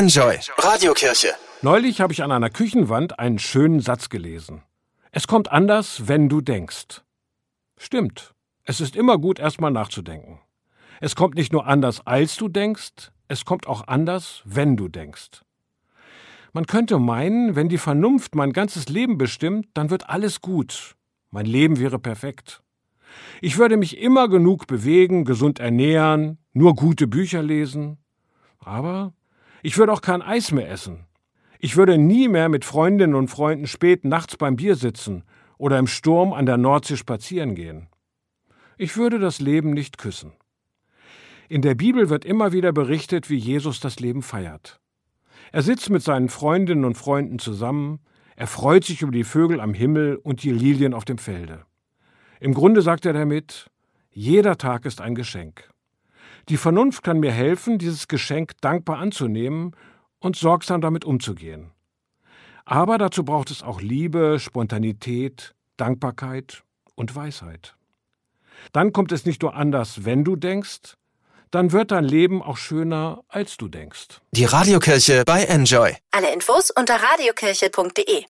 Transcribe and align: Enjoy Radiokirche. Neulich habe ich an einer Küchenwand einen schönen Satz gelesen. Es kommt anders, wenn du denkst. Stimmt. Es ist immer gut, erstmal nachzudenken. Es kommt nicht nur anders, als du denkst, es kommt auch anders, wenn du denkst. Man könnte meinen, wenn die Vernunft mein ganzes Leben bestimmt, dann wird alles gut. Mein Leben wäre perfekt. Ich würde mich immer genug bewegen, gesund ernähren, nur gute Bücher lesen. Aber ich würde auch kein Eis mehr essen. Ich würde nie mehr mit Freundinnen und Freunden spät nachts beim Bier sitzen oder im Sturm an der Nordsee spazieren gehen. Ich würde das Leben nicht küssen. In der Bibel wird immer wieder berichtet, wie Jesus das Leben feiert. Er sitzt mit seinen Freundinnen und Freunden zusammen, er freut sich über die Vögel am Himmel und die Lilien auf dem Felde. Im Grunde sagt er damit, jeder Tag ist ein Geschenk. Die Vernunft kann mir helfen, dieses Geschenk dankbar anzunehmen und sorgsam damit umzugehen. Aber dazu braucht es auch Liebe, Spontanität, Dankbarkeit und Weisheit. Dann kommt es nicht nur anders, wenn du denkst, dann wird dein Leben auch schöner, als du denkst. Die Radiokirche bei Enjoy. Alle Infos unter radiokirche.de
Enjoy 0.00 0.38
Radiokirche. 0.56 1.28
Neulich 1.60 2.00
habe 2.00 2.14
ich 2.14 2.22
an 2.22 2.32
einer 2.32 2.48
Küchenwand 2.48 3.18
einen 3.18 3.38
schönen 3.38 3.80
Satz 3.80 4.08
gelesen. 4.08 4.62
Es 5.12 5.26
kommt 5.26 5.52
anders, 5.52 6.08
wenn 6.08 6.30
du 6.30 6.40
denkst. 6.40 7.02
Stimmt. 7.76 8.32
Es 8.64 8.80
ist 8.80 8.96
immer 8.96 9.18
gut, 9.18 9.38
erstmal 9.38 9.70
nachzudenken. 9.70 10.40
Es 11.02 11.16
kommt 11.16 11.34
nicht 11.34 11.52
nur 11.52 11.66
anders, 11.66 12.06
als 12.06 12.36
du 12.36 12.48
denkst, 12.48 13.12
es 13.28 13.44
kommt 13.44 13.66
auch 13.66 13.88
anders, 13.88 14.40
wenn 14.46 14.74
du 14.78 14.88
denkst. 14.88 15.42
Man 16.54 16.64
könnte 16.64 16.98
meinen, 16.98 17.54
wenn 17.54 17.68
die 17.68 17.76
Vernunft 17.76 18.34
mein 18.34 18.54
ganzes 18.54 18.88
Leben 18.88 19.18
bestimmt, 19.18 19.66
dann 19.74 19.90
wird 19.90 20.08
alles 20.08 20.40
gut. 20.40 20.96
Mein 21.30 21.44
Leben 21.44 21.78
wäre 21.78 21.98
perfekt. 21.98 22.62
Ich 23.42 23.58
würde 23.58 23.76
mich 23.76 23.98
immer 23.98 24.30
genug 24.30 24.66
bewegen, 24.66 25.26
gesund 25.26 25.58
ernähren, 25.58 26.38
nur 26.54 26.74
gute 26.74 27.06
Bücher 27.06 27.42
lesen. 27.42 27.98
Aber 28.60 29.12
ich 29.62 29.78
würde 29.78 29.92
auch 29.92 30.02
kein 30.02 30.22
Eis 30.22 30.52
mehr 30.52 30.70
essen. 30.70 31.06
Ich 31.58 31.76
würde 31.76 31.98
nie 31.98 32.28
mehr 32.28 32.48
mit 32.48 32.64
Freundinnen 32.64 33.14
und 33.14 33.28
Freunden 33.28 33.66
spät 33.66 34.04
nachts 34.04 34.36
beim 34.36 34.56
Bier 34.56 34.76
sitzen 34.76 35.24
oder 35.58 35.78
im 35.78 35.86
Sturm 35.86 36.32
an 36.32 36.46
der 36.46 36.56
Nordsee 36.56 36.96
spazieren 36.96 37.54
gehen. 37.54 37.88
Ich 38.78 38.96
würde 38.96 39.18
das 39.18 39.40
Leben 39.40 39.72
nicht 39.72 39.98
küssen. 39.98 40.32
In 41.50 41.60
der 41.60 41.74
Bibel 41.74 42.08
wird 42.08 42.24
immer 42.24 42.52
wieder 42.52 42.72
berichtet, 42.72 43.28
wie 43.28 43.36
Jesus 43.36 43.80
das 43.80 44.00
Leben 44.00 44.22
feiert. 44.22 44.80
Er 45.52 45.62
sitzt 45.62 45.90
mit 45.90 46.02
seinen 46.02 46.28
Freundinnen 46.28 46.84
und 46.84 46.96
Freunden 46.96 47.38
zusammen, 47.38 48.00
er 48.36 48.46
freut 48.46 48.84
sich 48.84 49.02
über 49.02 49.12
die 49.12 49.24
Vögel 49.24 49.60
am 49.60 49.74
Himmel 49.74 50.16
und 50.16 50.42
die 50.44 50.50
Lilien 50.50 50.94
auf 50.94 51.04
dem 51.04 51.18
Felde. 51.18 51.66
Im 52.40 52.54
Grunde 52.54 52.80
sagt 52.80 53.04
er 53.04 53.12
damit, 53.12 53.70
jeder 54.10 54.56
Tag 54.56 54.86
ist 54.86 55.02
ein 55.02 55.14
Geschenk. 55.14 55.68
Die 56.48 56.56
Vernunft 56.56 57.02
kann 57.02 57.20
mir 57.20 57.32
helfen, 57.32 57.78
dieses 57.78 58.08
Geschenk 58.08 58.52
dankbar 58.60 58.98
anzunehmen 58.98 59.76
und 60.18 60.36
sorgsam 60.36 60.80
damit 60.80 61.04
umzugehen. 61.04 61.70
Aber 62.64 62.98
dazu 62.98 63.24
braucht 63.24 63.50
es 63.50 63.62
auch 63.62 63.80
Liebe, 63.80 64.38
Spontanität, 64.38 65.54
Dankbarkeit 65.76 66.62
und 66.94 67.14
Weisheit. 67.14 67.74
Dann 68.72 68.92
kommt 68.92 69.12
es 69.12 69.24
nicht 69.24 69.42
nur 69.42 69.54
anders, 69.54 70.04
wenn 70.04 70.24
du 70.24 70.36
denkst, 70.36 70.96
dann 71.50 71.72
wird 71.72 71.90
dein 71.90 72.04
Leben 72.04 72.42
auch 72.42 72.56
schöner, 72.56 73.24
als 73.28 73.56
du 73.56 73.68
denkst. 73.68 74.20
Die 74.32 74.44
Radiokirche 74.44 75.24
bei 75.26 75.44
Enjoy. 75.44 75.96
Alle 76.12 76.32
Infos 76.32 76.70
unter 76.70 76.94
radiokirche.de 76.94 78.24